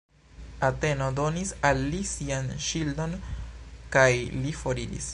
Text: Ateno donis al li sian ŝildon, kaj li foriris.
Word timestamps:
Ateno 0.67 1.09
donis 1.19 1.51
al 1.69 1.83
li 1.91 2.01
sian 2.13 2.51
ŝildon, 2.69 3.17
kaj 3.97 4.11
li 4.41 4.61
foriris. 4.65 5.09